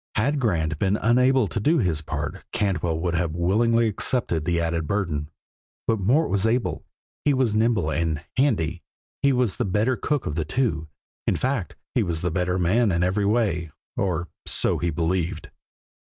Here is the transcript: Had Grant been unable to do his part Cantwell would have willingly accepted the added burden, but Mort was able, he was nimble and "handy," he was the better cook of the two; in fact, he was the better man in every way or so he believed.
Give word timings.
Had 0.15 0.39
Grant 0.39 0.79
been 0.79 0.97
unable 0.97 1.47
to 1.47 1.59
do 1.59 1.77
his 1.77 2.01
part 2.01 2.43
Cantwell 2.51 2.97
would 3.01 3.13
have 3.13 3.35
willingly 3.35 3.87
accepted 3.87 4.45
the 4.45 4.59
added 4.59 4.87
burden, 4.87 5.29
but 5.85 5.99
Mort 5.99 6.31
was 6.31 6.47
able, 6.47 6.83
he 7.23 7.35
was 7.35 7.53
nimble 7.53 7.91
and 7.91 8.23
"handy," 8.35 8.81
he 9.21 9.31
was 9.31 9.57
the 9.57 9.63
better 9.63 9.95
cook 9.95 10.25
of 10.25 10.33
the 10.33 10.43
two; 10.43 10.87
in 11.27 11.35
fact, 11.35 11.75
he 11.93 12.01
was 12.01 12.21
the 12.21 12.31
better 12.31 12.57
man 12.57 12.91
in 12.91 13.03
every 13.03 13.25
way 13.27 13.69
or 13.95 14.27
so 14.47 14.79
he 14.79 14.89
believed. 14.89 15.51